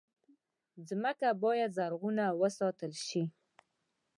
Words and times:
مځکه 0.89 1.29
باید 1.43 1.75
زرغونه 1.77 2.25
وساتل 2.41 2.91
شي. 3.07 3.23